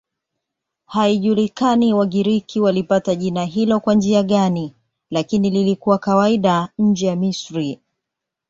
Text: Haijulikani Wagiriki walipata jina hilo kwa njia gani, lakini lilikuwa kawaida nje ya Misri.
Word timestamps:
Haijulikani 0.85 1.93
Wagiriki 1.93 2.59
walipata 2.61 3.15
jina 3.15 3.45
hilo 3.45 3.79
kwa 3.79 3.93
njia 3.93 4.23
gani, 4.23 4.73
lakini 5.11 5.49
lilikuwa 5.49 5.97
kawaida 5.97 6.69
nje 6.79 7.05
ya 7.05 7.15
Misri. 7.15 7.79